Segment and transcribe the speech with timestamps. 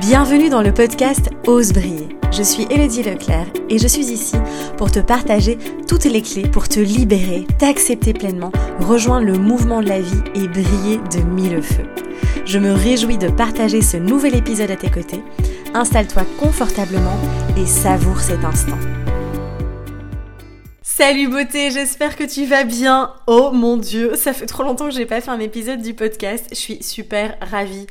[0.00, 2.08] Bienvenue dans le podcast Ose briller.
[2.32, 4.34] Je suis Elodie Leclerc et je suis ici
[4.76, 8.50] pour te partager toutes les clés pour te libérer, t'accepter pleinement,
[8.80, 11.86] rejoindre le mouvement de la vie et briller de mille feux.
[12.44, 15.22] Je me réjouis de partager ce nouvel épisode à tes côtés.
[15.74, 17.16] Installe-toi confortablement
[17.56, 18.78] et savoure cet instant.
[20.82, 23.12] Salut beauté, j'espère que tu vas bien.
[23.28, 26.46] Oh mon dieu, ça fait trop longtemps que j'ai pas fait un épisode du podcast.
[26.50, 27.86] Je suis super ravie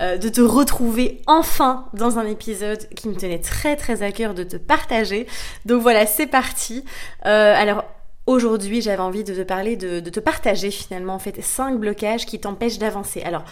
[0.00, 4.34] euh, de te retrouver enfin dans un épisode qui me tenait très très à cœur
[4.34, 5.26] de te partager.
[5.64, 6.84] Donc voilà, c'est parti.
[7.26, 7.84] Euh, alors
[8.26, 12.38] aujourd'hui, j'avais envie de te parler, de, te partager finalement en fait 5 blocages qui
[12.38, 13.22] t'empêchent d'avancer.
[13.22, 13.44] Alors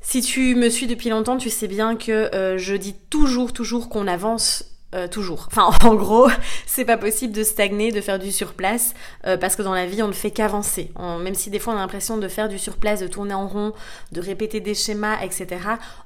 [0.00, 3.88] si tu me suis depuis longtemps, tu sais bien que euh, je dis toujours, toujours
[3.88, 5.48] qu'on avance euh, toujours.
[5.50, 6.28] Enfin, en gros,
[6.66, 8.94] c'est pas possible de stagner, de faire du surplace,
[9.26, 10.92] euh, parce que dans la vie, on ne fait qu'avancer.
[10.98, 13.72] Même si des fois on a l'impression de faire du surplace, de tourner en rond,
[14.12, 15.46] de répéter des schémas, etc.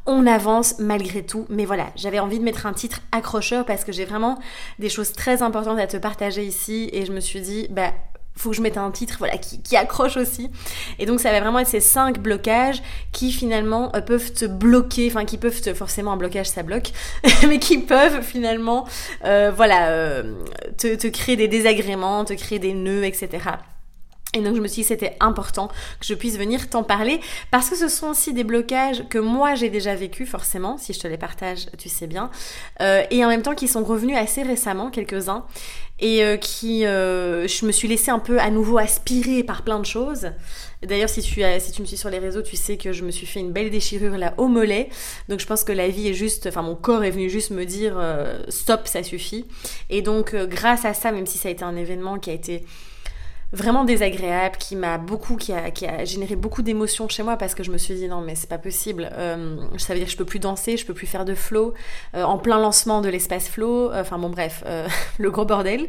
[0.07, 1.47] On avance malgré tout.
[1.49, 4.39] Mais voilà, j'avais envie de mettre un titre accrocheur parce que j'ai vraiment
[4.79, 7.93] des choses très importantes à te partager ici, et je me suis dit, bah
[8.37, 10.51] faut que je mette un titre voilà qui, accroche aussi.
[10.99, 12.83] Et donc ça va vraiment être ces cinq blocages
[13.13, 16.93] qui finalement euh, peuvent te bloquer enfin qui peuvent te forcément un blocage ça bloque
[17.49, 18.87] mais qui peuvent finalement
[19.25, 20.35] euh, voilà euh,
[20.79, 23.41] te, te créer des désagréments te créer des nœuds etc
[24.35, 27.71] et donc je me suis dit c'était important que je puisse venir t'en parler parce
[27.71, 31.07] que ce sont aussi des blocages que moi j'ai déjà vécu forcément, si je te
[31.07, 32.31] les partage tu sais bien,
[32.81, 35.45] euh, et en même temps qui sont revenus assez récemment, quelques-uns,
[36.01, 39.79] et euh, qui euh, je me suis laissée un peu à nouveau aspirer par plein
[39.79, 40.33] de choses.
[40.83, 43.11] D'ailleurs si tu, si tu me suis sur les réseaux tu sais que je me
[43.11, 44.89] suis fait une belle déchirure là au mollet,
[45.29, 47.65] donc je pense que la vie est juste, enfin mon corps est venu juste me
[47.65, 47.97] dire
[48.49, 49.47] stop ça suffit.
[49.89, 52.65] Et donc grâce à ça, même si ça a été un événement qui a été
[53.55, 57.55] vraiment désagréable, qui m'a beaucoup, qui a, qui a généré beaucoup d'émotions chez moi parce
[57.55, 59.09] que je me suis dit non mais c'est pas possible.
[59.13, 61.75] Euh, ça veut dire que je peux plus danser, je peux plus faire de flow
[62.15, 63.93] euh, en plein lancement de l'espace flow.
[63.93, 64.89] Euh, enfin bon bref, euh,
[65.19, 65.89] le gros bordel.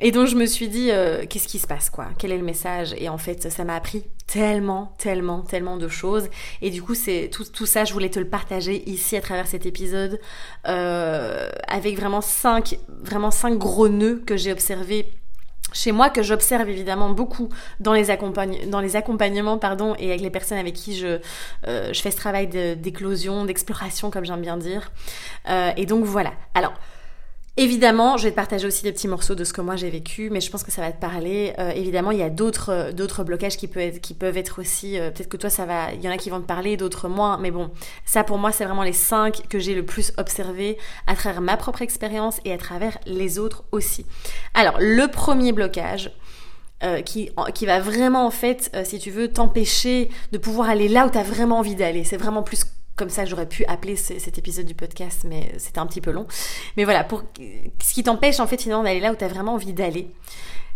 [0.00, 0.90] Et donc je me suis dit
[1.28, 2.06] qu'est-ce qui se passe quoi?
[2.18, 2.94] Quel est le message?
[2.98, 6.28] Et en fait ça m'a appris tellement, tellement, tellement de choses.
[6.62, 9.48] Et du coup c'est tout, tout ça je voulais te le partager ici à travers
[9.48, 10.20] cet épisode
[10.62, 15.17] avec vraiment cinq, vraiment cinq gros nœuds que j'ai observés
[15.72, 17.48] chez moi que j'observe évidemment beaucoup
[17.80, 19.58] dans les, accompagnements
[19.98, 21.18] et avec les personnes avec qui je,
[21.66, 24.90] euh, fais ce travail d'éclosion, d'exploration comme j'aime bien dire.
[25.48, 26.32] Euh, et donc voilà.
[26.54, 26.74] Alors,
[27.60, 30.30] Évidemment, je vais te partager aussi des petits morceaux de ce que moi j'ai vécu,
[30.30, 31.54] mais je pense que ça va te parler.
[31.58, 34.96] Euh, évidemment, il y a d'autres euh, d'autres blocages qui peuvent être, aussi.
[34.96, 35.92] Euh, peut-être que toi, ça va.
[35.92, 37.36] Il y en a qui vont te parler, d'autres moins.
[37.36, 37.72] Mais bon,
[38.04, 41.56] ça pour moi, c'est vraiment les cinq que j'ai le plus observé à travers ma
[41.56, 44.06] propre expérience et à travers les autres aussi.
[44.54, 46.12] Alors, le premier blocage.
[47.04, 51.10] qui, qui va vraiment en fait, si tu veux, t'empêcher de pouvoir aller là où
[51.10, 52.04] tu as vraiment envie d'aller.
[52.04, 52.62] C'est vraiment plus
[52.98, 56.26] comme ça j'aurais pu appeler cet épisode du podcast, mais c'était un petit peu long.
[56.76, 57.22] Mais voilà, pour
[57.82, 60.10] ce qui t'empêche en fait finalement d'aller là où tu as vraiment envie d'aller,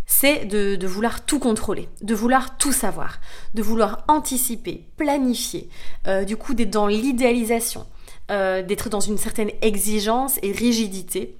[0.06, 3.20] c'est de, vouloir tout contrôler, de vouloir tout savoir,
[3.54, 5.68] de vouloir anticiper, planifier,
[6.06, 7.86] euh, du coup d'être dans l'idéalisation,
[8.30, 11.36] euh, d'être dans une certaine exigence et rigidité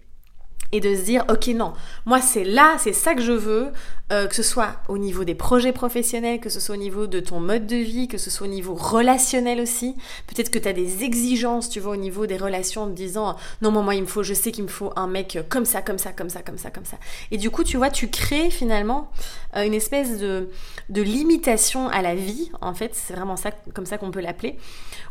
[0.72, 1.74] et de se dire ok non
[2.06, 3.72] moi c'est là c'est ça que je veux
[4.12, 7.20] euh, que ce soit au niveau des projets professionnels que ce soit au niveau de
[7.20, 9.96] ton mode de vie que ce soit au niveau relationnel aussi.
[10.26, 13.36] Peut-être que tu as des exigences tu vois au niveau des relations en te disant
[13.60, 15.98] non moi il me faut je sais qu'il me faut un mec comme ça comme
[15.98, 16.98] ça comme ça comme ça comme ça.
[17.30, 19.10] Et du coup tu vois tu crées finalement
[19.56, 20.50] euh, une espèce de
[20.88, 22.94] de limitation à la vie en fait.
[22.94, 24.58] C'est vraiment ça comme ça qu'on peut l'appeler.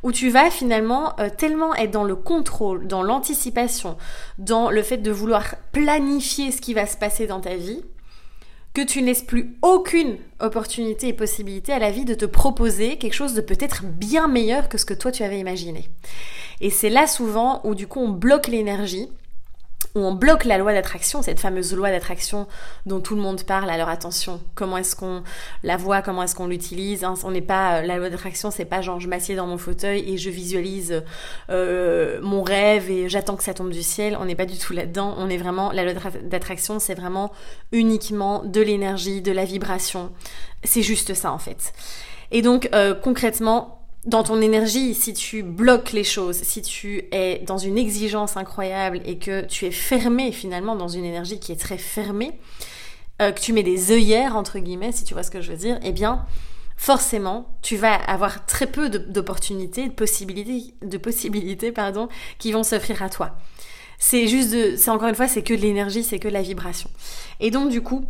[0.04, 3.98] Où tu vas finalement euh, tellement être dans le contrôle dans l'anticipation
[4.38, 7.84] dans le fait de vouloir planifier ce qui va se passer dans ta vie,
[8.74, 12.98] que tu ne laisses plus aucune opportunité et possibilité à la vie de te proposer
[12.98, 15.90] quelque chose de peut-être bien meilleur que ce que toi tu avais imaginé.
[16.62, 19.10] Et c'est là souvent où du coup on bloque l'énergie
[19.96, 22.48] où on bloque la loi d'attraction, cette fameuse loi d'attraction
[22.86, 23.70] dont tout le monde parle.
[23.70, 25.24] Alors attention, comment est-ce qu'on
[25.64, 27.16] la voit, comment est-ce qu'on l'utilise hein?
[27.24, 30.12] On n'est pas euh, la loi d'attraction, c'est pas genre je m'assieds dans mon fauteuil
[30.12, 31.04] et je visualise
[31.50, 34.18] euh, mon rêve et j'attends que ça tombe du ciel.
[34.20, 35.16] On n'est pas du tout là-dedans.
[35.18, 35.94] On est vraiment la loi
[36.24, 37.32] d'attraction, c'est vraiment
[37.72, 40.12] uniquement de l'énergie, de la vibration.
[40.64, 41.74] C'est juste ça en fait.
[42.32, 47.40] Et donc euh, concrètement, dans ton énergie, si tu bloques les choses, si tu es
[47.46, 51.60] dans une exigence incroyable et que tu es fermé finalement dans une énergie qui est
[51.60, 52.40] très fermée,
[53.22, 55.58] euh, que tu mets des œillères entre guillemets, si tu vois ce que je veux
[55.58, 56.26] dire, eh bien
[56.78, 62.10] forcément, tu vas avoir très peu d'opportunités, de possibilités, de possibilités pardon,
[62.40, 63.38] qui vont s'offrir à toi.
[64.00, 66.42] C'est juste de, c'est encore une fois, c'est que de l'énergie, c'est que de la
[66.42, 66.90] vibration.
[67.40, 68.06] Et donc du coup,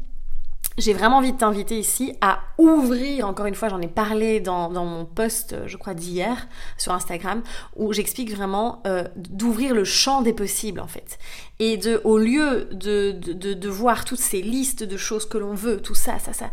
[0.78, 4.70] j'ai vraiment envie de t'inviter ici à ouvrir, encore une fois j'en ai parlé dans,
[4.70, 6.48] mon post, je crois d'hier,
[6.78, 7.44] sur Instagram,
[7.76, 11.20] où j'explique vraiment euh, d'ouvrir le champ des possibles en fait.
[11.60, 15.54] Et de, au lieu de, de, de voir toutes ces listes de choses que l'on
[15.54, 16.50] veut, tout ça, ça, ça,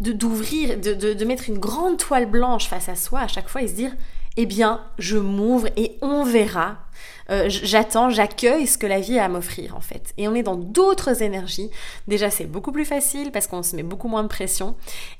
[0.00, 3.68] d'ouvrir, de, de mettre une grande toile blanche face à soi à chaque fois et
[3.68, 3.92] se dire,
[4.36, 6.78] eh bien, je m'ouvre et on verra.
[7.30, 10.12] Euh, j'attends, j'accueille ce que la vie a à m'offrir en fait.
[10.18, 11.70] Et on est dans d'autres énergies.
[12.08, 14.74] Déjà, c'est beaucoup plus facile parce qu'on se met beaucoup moins de pression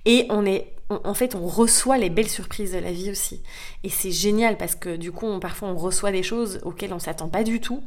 [0.04, 0.72] et on est
[1.04, 3.42] en fait, on reçoit les belles surprises de la vie aussi.
[3.84, 7.28] Et c'est génial parce que du coup, parfois, on reçoit des choses auxquelles on s'attend
[7.28, 7.82] pas du tout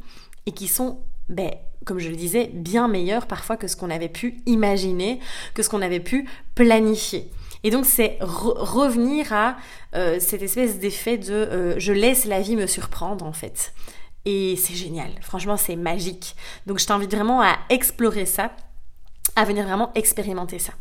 [0.46, 1.50] et qui sont, ben,
[1.84, 5.20] comme je le disais, bien meilleures parfois que ce qu'on avait pu imaginer,
[5.52, 7.30] que ce qu'on avait pu planifier.
[7.64, 9.56] Et donc c'est revenir à
[9.96, 13.72] euh, cette espèce d'effet de euh, je laisse la vie me surprendre en fait.
[14.26, 16.36] Et c'est génial, franchement c'est magique.
[16.66, 18.52] Donc je t'invite vraiment à explorer ça
[19.36, 20.72] à venir vraiment expérimenter ça.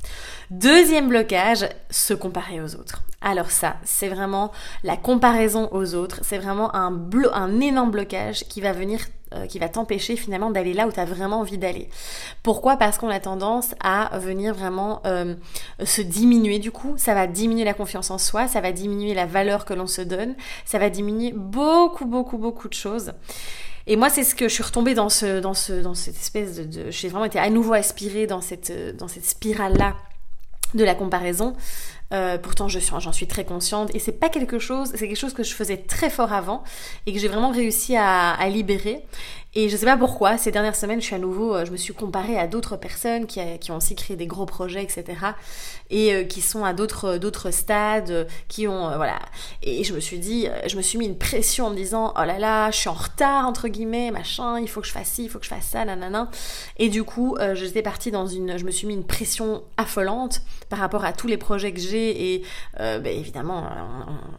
[0.52, 3.02] Deuxième blocage, se comparer aux autres.
[3.22, 4.52] Alors ça, c'est vraiment
[4.84, 9.00] la comparaison aux autres, c'est vraiment un, un énorme blocage qui va venir
[9.34, 11.90] euh, qui va t'empêcher finalement d'aller là où tu as vraiment envie d'aller.
[12.44, 12.78] Pourquoi?
[12.78, 15.36] Parce qu'on a tendance à venir vraiment euh,
[15.84, 19.26] se diminuer du coup, ça va diminuer la confiance en soi, ça va diminuer la
[19.26, 20.36] valeur que l'on se donne,
[20.66, 23.14] ça va diminuer beaucoup beaucoup beaucoup de choses.
[23.86, 26.56] Et moi, c'est ce que je suis retombée dans ce, dans ce, dans cette espèce
[26.56, 29.96] de, de j'ai vraiment été à nouveau aspirée dans cette, dans cette spirale là
[30.74, 31.54] de la comparaison.
[32.14, 35.44] Euh, pourtant, j'en suis très consciente et c'est pas quelque chose, c'est quelque chose que
[35.44, 36.64] je faisais très fort avant
[37.06, 39.04] et que j'ai vraiment réussi à libérer.
[39.56, 41.78] Et je sais pas pourquoi, ces dernières semaines, je suis à nouveau, euh, je me
[41.78, 45.06] suis comparée à d'autres personnes qui, qui, ont aussi créé des gros projets, etc.
[45.92, 49.20] Et euh, qui sont à d'autres, d'autres stades, euh, qui ont, voilà.
[49.62, 52.24] Et je me suis dit, je me suis mis une pression en me disant, oh
[52.24, 55.26] là là, je suis en retard, entre guillemets, machin, il faut que je fasse ci,
[55.26, 56.32] il faut que je fasse ça, nanana.
[56.78, 60.80] Et du coup, j'étais partie dans une, je me suis mis une pression affolante par
[60.80, 62.44] rapport à tous les projets que j'ai et,
[62.80, 63.70] ben, évidemment,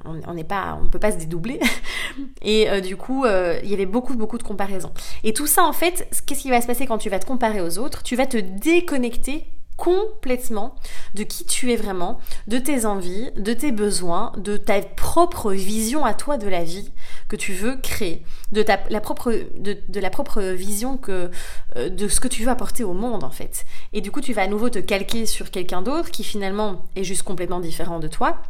[0.04, 1.60] on n'est pas, on peut pas se dédoubler.
[2.42, 4.92] et du coup, il y avait beaucoup, beaucoup de comparaisons.
[5.22, 7.60] Et tout ça, en fait, qu'est-ce qui va se passer quand tu vas te comparer
[7.60, 8.02] aux autres?
[8.02, 9.46] Tu vas te déconnecter
[9.76, 10.76] complètement
[11.14, 16.04] de qui tu es vraiment, de tes envies, de tes besoins, de ta propre vision
[16.04, 16.92] à toi de la vie
[17.28, 18.22] que tu veux créer,
[18.52, 21.30] de, ta, la, propre, de, la propre vision que,
[21.76, 23.66] euh, de ce que tu veux apporter au monde en fait.
[23.92, 27.04] Et du coup, tu vas à nouveau te calquer sur quelqu'un d'autre qui finalement est
[27.04, 28.40] juste complètement différent de toi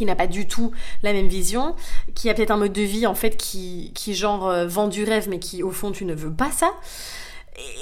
[0.00, 1.76] qui n'a pas du tout la même vision,
[2.14, 5.04] qui a peut-être un mode de vie en fait qui, qui genre euh, vend du
[5.04, 6.72] rêve mais qui au fond tu ne veux pas ça.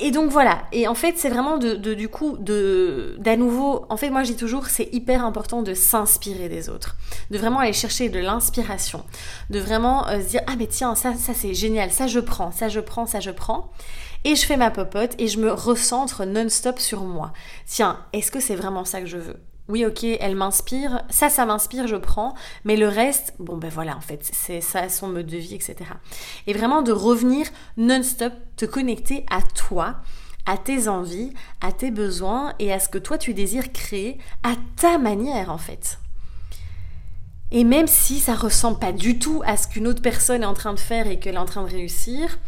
[0.02, 3.96] Et donc voilà, et en fait c'est vraiment de, du coup de d'à nouveau, en
[3.96, 6.96] fait moi je dis toujours c'est hyper important de s'inspirer des autres,
[7.30, 9.04] de vraiment aller chercher de l'inspiration,
[9.50, 12.50] de vraiment euh, se dire ah mais tiens ça ça c'est génial, ça je prends,
[12.50, 13.70] ça je prends, ça je prends,
[14.24, 17.32] et je fais ma popote et je me recentre non-stop sur moi.
[17.64, 19.36] Tiens, est-ce que c'est vraiment ça que je veux?
[19.68, 22.34] Oui, ok, elle m'inspire, ça, ça m'inspire, je prends,
[22.64, 25.76] mais le reste, bon ben voilà, en fait, c'est ça son mode de vie, etc.
[26.46, 29.96] Et vraiment de revenir non-stop, te connecter à toi,
[30.46, 34.54] à tes envies, à tes besoins et à ce que toi tu désires créer à
[34.76, 35.98] ta manière, en fait.
[37.50, 40.54] Et même si ça ressemble pas du tout à ce qu'une autre personne est en
[40.54, 42.38] train de faire et qu'elle est en train de réussir,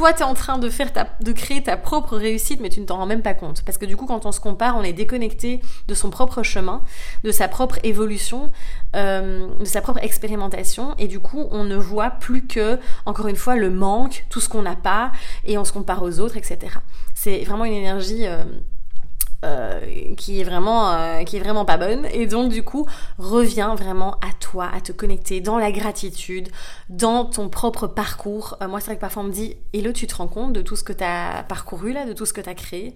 [0.00, 2.80] toi, tu es en train de, faire ta, de créer ta propre réussite, mais tu
[2.80, 3.62] ne t'en rends même pas compte.
[3.66, 6.82] Parce que du coup, quand on se compare, on est déconnecté de son propre chemin,
[7.22, 8.50] de sa propre évolution,
[8.96, 13.36] euh, de sa propre expérimentation, et du coup, on ne voit plus que, encore une
[13.36, 15.12] fois, le manque, tout ce qu'on n'a pas,
[15.44, 16.78] et on se compare aux autres, etc.
[17.14, 18.26] C'est vraiment une énergie...
[18.26, 18.44] Euh,
[19.42, 22.06] euh, qui est vraiment euh, qui est vraiment pas bonne.
[22.12, 22.86] Et donc du coup
[23.18, 26.50] reviens vraiment à toi à te connecter dans la gratitude
[26.90, 28.58] dans ton propre parcours.
[28.60, 30.60] Euh, moi c'est vrai que parfois on me dit Hello tu te rends compte de
[30.60, 32.94] tout ce que tu as parcouru là de tout ce que tu as créé?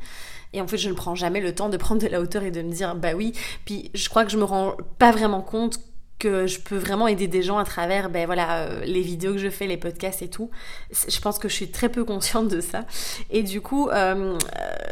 [0.53, 2.51] Et en fait je ne prends jamais le temps de prendre de la hauteur et
[2.51, 3.33] de me dire bah oui.
[3.65, 5.81] Puis je crois que je me rends pas vraiment compte
[6.19, 9.39] que je peux vraiment aider des gens à travers ben voilà euh, les vidéos que
[9.39, 10.51] je fais les podcasts et tout
[10.91, 12.85] je pense que je suis très peu consciente de ça
[13.31, 14.39] et du coup euh, euh,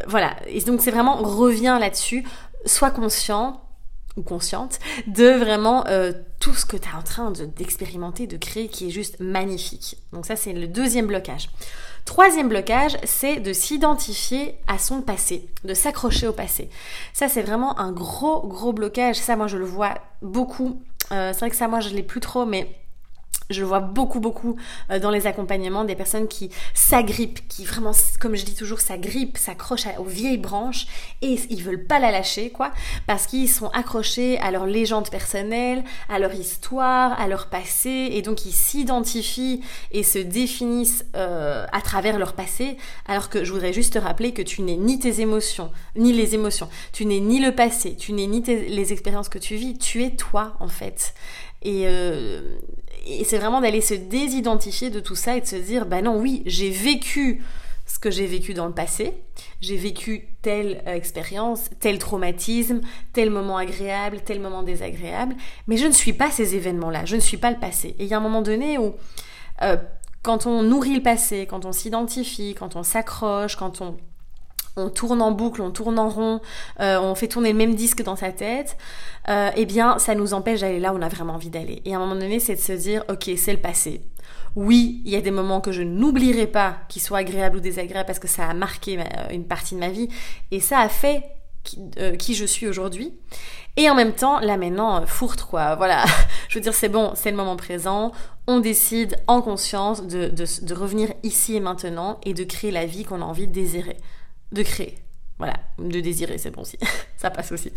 [0.07, 2.25] voilà et donc c'est vraiment reviens là-dessus
[2.67, 3.61] sois conscient
[4.17, 5.85] ou consciente de vraiment
[6.39, 9.97] tout ce que tu es en train d'expérimenter, de créer qui est juste magnifique.
[10.13, 11.49] Donc ça c'est le deuxième blocage.
[12.05, 16.69] Troisième blocage, c'est de s'identifier à son passé, de s'accrocher au passé.
[17.13, 19.17] Ça c'est vraiment un gros gros blocage.
[19.17, 22.45] Ça moi je le vois beaucoup c'est vrai que ça, moi, je l'ai plus trop,
[22.47, 22.69] mais
[23.51, 24.57] je vois beaucoup, beaucoup
[24.91, 29.39] euh, dans les accompagnements des personnes qui s'agrippent, qui vraiment, comme je dis toujours, s'agrippent,
[29.39, 30.87] s'accrochent aux vieilles branches
[31.21, 32.73] et ils veulent pas la lâcher, quoi,
[33.07, 38.23] parce qu'ils sont accrochés à leur légende personnelle, à leur histoire, à leur passé, et
[38.23, 43.73] donc ils s'identifient et se définissent euh, à travers leur passé, alors que je voudrais
[43.73, 47.41] juste te rappeler que tu n'es ni tes émotions, ni les émotions, tu n'es ni
[47.41, 51.15] le passé, tu n'es ni les expériences que tu vis, tu es toi, en fait.
[51.63, 52.59] Et, euh,
[53.05, 56.19] et c'est vraiment d'aller se désidentifier de tout ça et de se dire, bah non,
[56.19, 57.43] oui, j'ai vécu
[57.87, 59.13] ce que j'ai vécu dans le passé,
[59.61, 62.81] j'ai vécu telle euh, expérience, tel traumatisme,
[63.13, 65.35] tel moment agréable, tel moment désagréable,
[65.67, 67.89] mais je ne suis pas ces événements-là, je ne suis pas le passé.
[67.99, 68.95] Et il y a un moment donné où,
[69.63, 69.77] euh,
[70.23, 73.97] quand on nourrit le passé, quand on s'identifie, quand on s'accroche, quand on
[74.77, 76.41] on tourne en boucle, on tourne en rond,
[76.81, 78.77] euh, on fait tourner le même disque dans sa tête,
[79.29, 81.83] euh, eh bien, ça nous empêche d'aller là où on a vraiment envie d'aller.
[81.85, 84.03] Et à un moment donné, c'est de se dire, ok, c'est le passé.
[84.55, 88.07] Oui, il y a des moments que je n'oublierai pas, qu'ils soient agréables ou désagréables,
[88.07, 88.99] parce que ça a marqué
[89.31, 90.09] une partie de ma vie,
[90.51, 91.23] et ça a fait
[91.65, 93.15] qui, euh, je suis aujourd'hui.
[93.77, 96.05] Et en même temps, là maintenant, fourtre quoi, voilà.
[96.49, 98.13] je veux dire, c'est bon, c'est le moment présent,
[98.47, 103.05] on décide en conscience de, de revenir ici et maintenant et de créer la vie
[103.05, 103.97] qu'on a envie de désirer
[104.53, 104.99] de créer.
[105.39, 106.79] Voilà, de désirer, c'est bon aussi.
[107.17, 107.73] ça passe aussi.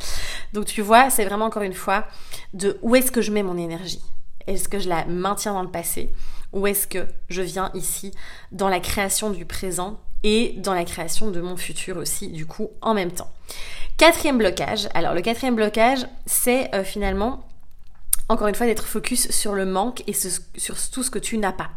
[0.53, 2.05] Donc tu vois, c'est vraiment encore une fois
[2.53, 4.03] de où est-ce que je mets mon énergie?
[4.45, 6.09] Est-ce que je la maintiens dans le passé?
[6.53, 8.11] Ou est-ce que je viens ici
[8.51, 12.69] dans la création du présent et dans la création de mon futur aussi, du coup,
[12.81, 13.31] en même temps?
[13.97, 14.87] Quatrième blocage.
[14.93, 17.47] Alors le quatrième blocage, c'est euh, finalement,
[18.29, 21.53] encore une fois, d'être focus sur le manque et sur tout ce que tu n'as
[21.53, 21.71] pas.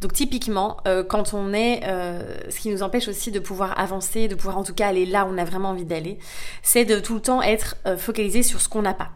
[0.00, 4.28] Donc typiquement, euh, quand on est, euh, ce qui nous empêche aussi de pouvoir avancer,
[4.28, 6.18] de pouvoir en tout cas aller là où on a vraiment envie d'aller,
[6.62, 9.10] c'est de tout le temps être euh, focalisé sur ce qu'on n'a pas.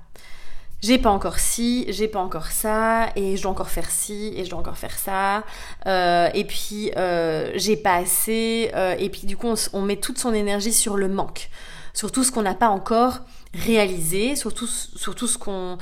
[0.82, 4.44] J'ai pas encore ci, j'ai pas encore ça, et je dois encore faire ci, et
[4.44, 5.42] je dois encore faire ça,
[6.34, 6.90] et puis
[7.54, 11.08] j'ai pas assez, et puis du coup on, on met toute son énergie sur le
[11.08, 11.48] manque,
[11.94, 13.20] sur tout ce qu'on n'a pas encore
[13.54, 15.78] réaliser, sur tout, sur tout ce qu'on,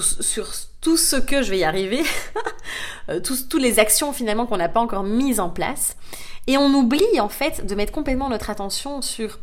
[0.00, 0.48] sur
[0.86, 2.04] tout ce que je vais y arriver,
[3.08, 5.96] euh, toutes les actions finalement qu'on n'a pas encore mises en place.
[6.46, 9.40] Et on oublie en fait de mettre complètement notre attention sur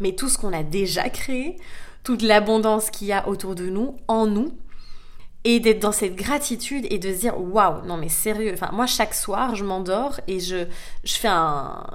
[0.00, 1.58] mais tout ce qu'on a déjà créé,
[2.02, 4.52] toute l'abondance qu'il y a autour de nous, en nous,
[5.44, 8.56] et d'être dans cette gratitude et de se dire waouh, non mais sérieux.
[8.72, 10.66] Moi chaque soir, je m'endors et je,
[11.04, 11.86] je fais un,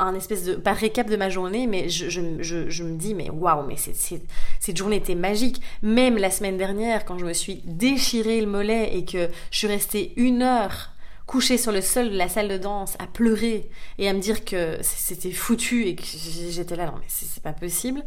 [0.00, 3.76] un espèce de, pas récap de ma journée, mais je, me dis, mais waouh, mais
[3.76, 5.60] cette journée était magique.
[5.82, 9.66] Même la semaine dernière, quand je me suis déchiré le mollet et que je suis
[9.66, 10.90] restée une heure
[11.26, 14.44] couchée sur le sol de la salle de danse à pleurer et à me dire
[14.44, 18.02] que c'était foutu et que j'étais là, non mais c'est pas possible.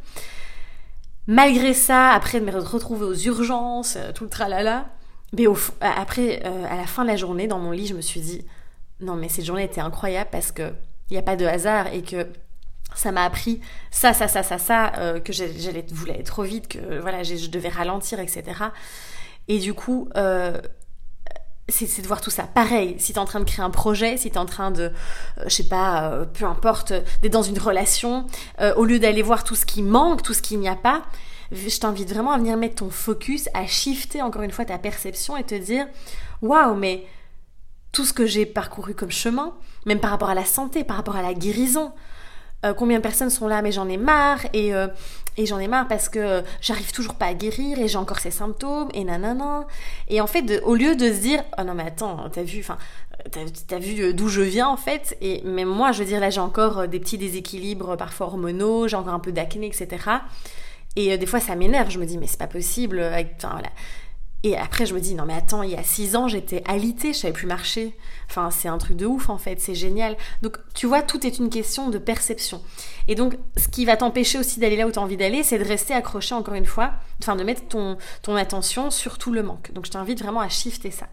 [1.28, 4.90] Malgré ça, après de me retrouver aux urgences, euh, tout le tralala,
[5.32, 5.46] mais
[5.80, 8.46] après, euh, à la fin de la journée, dans mon lit, je me suis dit,
[9.00, 10.74] non mais cette journée était incroyable parce que
[11.14, 12.28] n'y a pas de hasard et que
[12.96, 13.60] ça m'a appris
[13.92, 17.48] ça, ça, ça, ça, ça, euh, que j'allais voulais aller trop vite, que voilà, je
[17.48, 18.44] devais ralentir, etc.
[19.48, 20.60] Et du coup, euh,
[21.70, 22.44] c'est de voir tout ça.
[22.44, 24.72] Pareil, si tu es en train de créer un projet, si tu es en train
[24.72, 28.28] de, euh, je sais pas, peu importe, d'être dans une relation,
[28.76, 31.04] au lieu d'aller voir tout ce qui manque, tout ce qu'il n'y a pas,
[31.52, 35.38] je t'invite vraiment à venir mettre ton focus, à shifter encore une fois ta perception
[35.38, 35.88] et te dire,
[36.42, 37.06] waouh, mais
[37.94, 39.54] tout ce que j'ai parcouru comme chemin,
[39.86, 41.94] même par rapport à la santé, par rapport à la guérison.
[42.66, 44.88] Euh, combien de personnes sont là, mais j'en ai marre, et, euh,
[45.38, 48.32] et j'en ai marre parce que j'arrive toujours pas à guérir, et j'ai encore ces
[48.32, 49.68] symptômes, et nanana.
[50.10, 52.78] Et en fait, au lieu de se dire, oh non mais attends, t'as vu, enfin,
[53.68, 56.40] t'as, vu d'où je viens en fait, et même moi, je veux dire, là j'ai
[56.40, 59.88] encore des petits déséquilibres parfois hormonaux, j'ai encore un peu d'acné, etc.
[60.96, 63.04] Et euh, des fois ça m'énerve, je me dis, mais c'est pas possible,
[63.38, 63.70] enfin voilà
[64.46, 67.14] et après, je me dis, non mais attends, il y a six ans, j'étais alitée,
[67.14, 67.96] je savais plus marcher.
[68.30, 70.18] Enfin, c'est un truc de ouf en fait, c'est génial.
[70.42, 72.62] Donc, tu vois, tout est une question de perception.
[73.08, 75.58] Et donc, ce qui va t'empêcher aussi d'aller là où tu as envie d'aller, c'est
[75.58, 79.44] de rester accroché encore une fois, enfin, de mettre ton, ton attention sur tout le
[79.44, 79.72] manque.
[79.72, 81.08] Donc, je t'invite vraiment à shifter ça.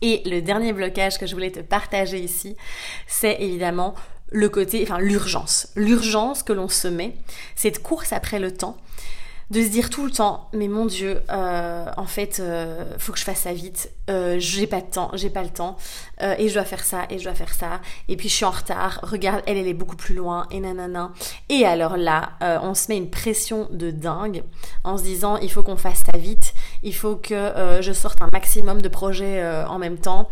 [0.00, 2.56] Et le dernier blocage que je voulais te partager ici,
[3.08, 3.94] c'est évidemment
[4.30, 5.68] le côté, enfin l'urgence.
[5.74, 7.16] L'urgence que l'on se met,
[7.56, 8.76] cette course après le temps
[9.50, 13.18] de se dire tout le temps mais mon dieu euh, en fait euh, faut que
[13.18, 13.90] je fasse ça vite.
[14.10, 15.76] Euh, j'ai pas de temps j'ai pas le temps.
[16.38, 17.80] Et je dois faire ça et je dois faire ça.
[18.08, 19.00] Et puis je suis en retard.
[19.02, 21.12] Regarde elle elle est beaucoup plus loin et nanana.
[21.48, 24.42] Et alors là on se met une pression de dingue
[24.84, 26.54] en se disant il faut qu'on fasse ça vite.
[26.82, 30.28] Il faut que je sorte un maximum de projets en même temps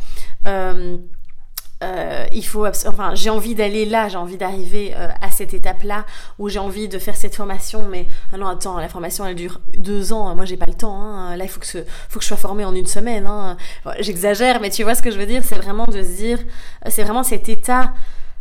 [1.82, 6.04] euh, il faut, enfin, j'ai envie d'aller là, j'ai envie d'arriver euh, à cette étape-là
[6.38, 9.60] où j'ai envie de faire cette formation, mais ah non, attends, la formation elle dure
[9.76, 11.36] deux ans, moi j'ai pas le temps, hein.
[11.36, 13.26] là il faut que, faut que je sois formée en une semaine.
[13.26, 13.56] Hein.
[14.00, 16.38] J'exagère, mais tu vois ce que je veux dire, c'est vraiment de se dire,
[16.88, 17.92] c'est vraiment cet état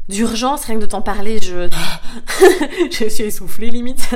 [0.09, 1.69] d'urgence, rien que de t'en parler, je,
[2.91, 4.09] je suis essoufflée limite.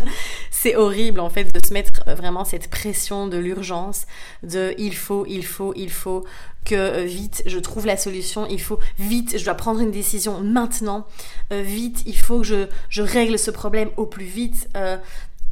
[0.52, 4.06] C'est horrible en fait de se mettre euh, vraiment cette pression de l'urgence,
[4.44, 6.26] de il faut, il faut, il faut
[6.66, 10.42] que euh, vite je trouve la solution, il faut vite, je dois prendre une décision
[10.42, 11.06] maintenant,
[11.54, 14.70] euh, vite, il faut que je, je règle ce problème au plus vite.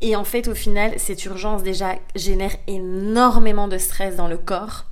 [0.01, 4.85] et en fait au final, cette urgence déjà génère énormément de stress dans le corps,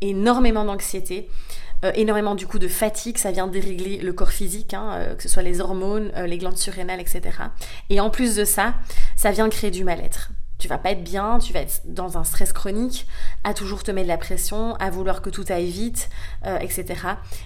[0.00, 1.28] énormément d'anxiété.
[1.84, 5.22] Euh, énormément du coup de fatigue, ça vient dérégler le corps physique, hein, euh, que
[5.22, 7.22] ce soit les hormones, euh, les glandes surrénales, etc.
[7.90, 8.74] Et en plus de ça,
[9.16, 10.30] ça vient créer du mal-être.
[10.58, 13.06] Tu vas pas être bien, tu vas être dans un stress chronique,
[13.42, 16.08] à toujours te mettre de la pression, à vouloir que tout aille vite,
[16.60, 16.86] etc.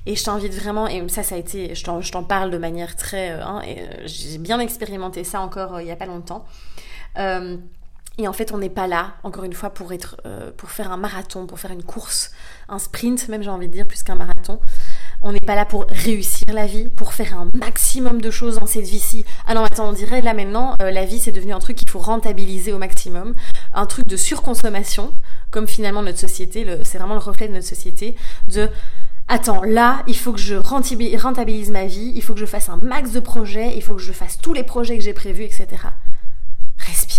[0.06, 3.30] Et je t'invite vraiment, et ça, ça a été, je t'en parle de manière très,
[3.30, 3.62] hein,
[4.04, 6.44] j'ai bien expérimenté ça encore il y a pas longtemps.
[8.20, 10.90] Et en fait, on n'est pas là, encore une fois, pour, être, euh, pour faire
[10.90, 12.32] un marathon, pour faire une course,
[12.68, 14.58] un sprint, même j'ai envie de dire, plus qu'un marathon.
[15.22, 18.66] On n'est pas là pour réussir la vie, pour faire un maximum de choses dans
[18.66, 19.24] cette vie-ci.
[19.46, 21.88] Ah non, attends, on dirait là maintenant, euh, la vie c'est devenu un truc qu'il
[21.88, 23.34] faut rentabiliser au maximum,
[23.72, 25.12] un truc de surconsommation,
[25.50, 28.16] comme finalement notre société, c'est vraiment le reflet de notre société,
[28.48, 28.68] de
[29.28, 32.78] attends, là, il faut que je rentabilise ma vie, il faut que je fasse un
[32.78, 35.66] max de projets, il faut que je fasse tous les projets que j'ai prévus, etc.
[36.78, 37.17] Respire.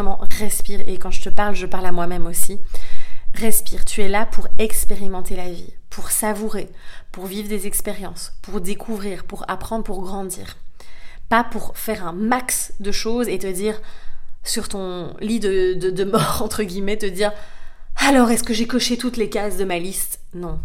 [0.00, 0.80] Vraiment, respire.
[0.88, 2.58] Et quand je te parle, je parle à moi-même aussi.
[3.34, 3.84] Respire.
[3.84, 6.70] Tu es là pour expérimenter la vie, pour savourer,
[7.12, 10.56] pour vivre des expériences, pour découvrir, pour apprendre, pour grandir.
[11.28, 13.78] Pas pour faire un max de choses et te dire
[14.42, 17.32] sur ton lit de, mort, entre guillemets, te dire
[17.96, 20.20] alors est-ce que j'ai coché toutes les cases de ma liste?
[20.32, 20.60] Non.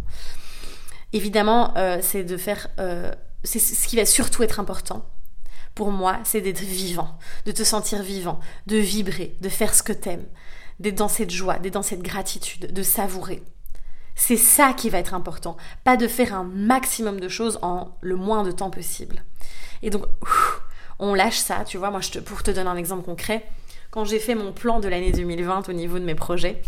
[1.11, 2.69] Évidemment, euh, c'est de faire...
[2.79, 3.11] Euh,
[3.43, 5.05] c'est ce qui va surtout être important,
[5.75, 9.93] pour moi, c'est d'être vivant, de te sentir vivant, de vibrer, de faire ce que
[9.93, 10.25] t'aimes,
[10.79, 13.43] d'être dans cette joie, d'être dans cette gratitude, de savourer.
[14.15, 18.15] C'est ça qui va être important, pas de faire un maximum de choses en le
[18.15, 19.23] moins de temps possible.
[19.83, 20.05] Et donc,
[20.99, 23.45] on lâche ça, tu vois, moi, pour te donner un exemple concret,
[23.91, 26.61] quand j'ai fait mon plan de l'année 2020 au niveau de mes projets,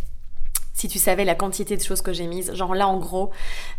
[0.77, 2.53] si tu savais la quantité de choses que j'ai mises.
[2.53, 3.31] Genre là, en gros,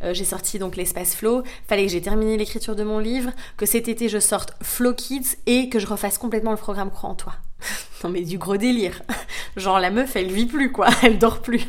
[0.03, 1.45] euh, j'ai sorti donc l'espace flow.
[1.69, 5.37] Fallait que j'ai terminé l'écriture de mon livre, que cet été je sorte Flow Kids
[5.47, 7.35] et que je refasse complètement le programme Croix en toi.
[8.05, 9.01] non mais du gros délire.
[9.57, 11.65] Genre la meuf, elle vit plus quoi, elle dort plus.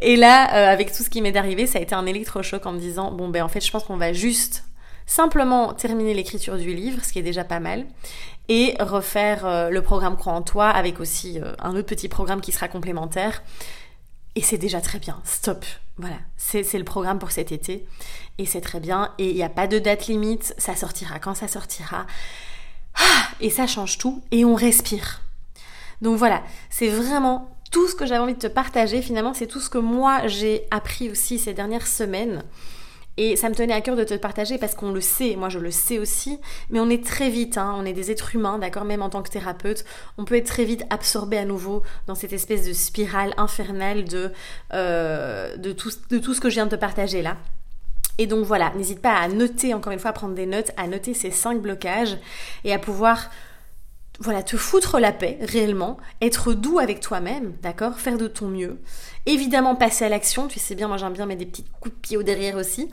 [0.00, 2.72] Et là, euh, avec tout ce qui m'est arrivé, ça a été un électrochoc en
[2.72, 4.64] me disant bon ben en fait, je pense qu'on va juste
[5.06, 7.86] simplement terminer l'écriture du livre, ce qui est déjà pas mal,
[8.48, 12.50] et refaire euh, le programme Croix en toi avec aussi un autre petit programme qui
[12.50, 13.42] sera complémentaire
[14.34, 15.20] et c'est déjà très bien.
[15.24, 15.64] Stop.
[15.98, 16.16] Voilà.
[16.36, 17.86] C'est le programme pour cet été.
[18.38, 19.12] Et c'est très bien.
[19.18, 20.54] Et il n'y a pas de date limite.
[20.58, 22.06] Ça sortira quand ça sortira.
[22.94, 24.22] Ah, et ça change tout.
[24.30, 25.22] Et on respire.
[26.00, 26.42] Donc voilà.
[26.70, 29.02] C'est vraiment tout ce que j'avais envie de te partager.
[29.02, 32.42] Finalement, c'est tout ce que moi j'ai appris aussi ces dernières semaines.
[33.18, 35.58] Et ça me tenait à cœur de te partager parce qu'on le sait, moi je
[35.58, 38.84] le sais aussi, mais on est très vite, hein, on est des êtres humains, d'accord,
[38.84, 39.84] même en tant que thérapeute,
[40.16, 44.32] on peut être très vite absorbé à nouveau dans cette espèce de spirale infernale de,
[44.72, 47.36] euh, de, tout, de tout ce que je viens de te partager là.
[48.18, 50.86] Et donc voilà, n'hésite pas à noter, encore une fois, à prendre des notes, à
[50.86, 52.18] noter ces cinq blocages
[52.64, 53.30] et à pouvoir
[54.20, 58.78] voilà, te foutre la paix réellement, être doux avec toi-même, d'accord Faire de ton mieux.
[59.24, 62.00] Évidemment, passer à l'action, tu sais bien, moi j'aime bien mettre des petits coups de
[62.00, 62.90] pied au derrière aussi.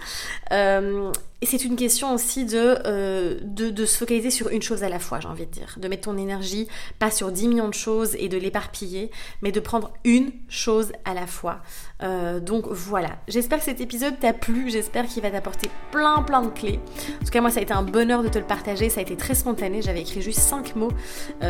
[0.52, 1.12] Euh,
[1.42, 5.00] et c'est une question aussi euh, de, de, se focaliser sur une chose à la
[5.00, 5.78] fois, j'ai envie de dire.
[5.78, 6.68] De mettre ton énergie
[7.00, 9.10] pas sur 10 millions de choses et de l'éparpiller,
[9.42, 11.62] mais de prendre une chose à la fois.
[12.04, 16.42] Euh, donc voilà, j'espère que cet épisode t'a plu, j'espère qu'il va t'apporter plein plein
[16.42, 16.80] de clés.
[17.22, 19.04] En tout cas, moi ça a été un bonheur de te le partager, ça a
[19.04, 20.92] été très spontané, j'avais écrit juste 5 mots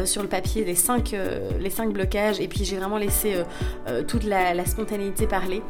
[0.05, 1.15] sur le papier, les 5,
[1.59, 3.35] les cinq blocages, et puis j'ai vraiment laissé
[4.07, 5.61] toute la, la, spontanéité parler.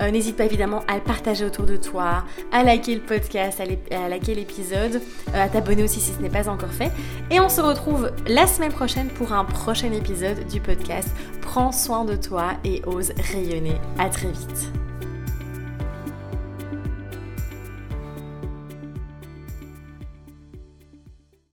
[0.00, 4.34] N'hésite pas évidemment à le partager autour de toi, à liker le podcast à, liker
[4.34, 5.00] l'épisode,
[5.34, 6.92] euh, à t'abonner aussi si ce n'est pas encore fait.
[7.30, 11.08] Et on se retrouve la semaine prochaine pour un prochain épisode du podcast.
[11.40, 13.76] Prends soin de toi et ose rayonner.
[13.98, 14.85] À très vite.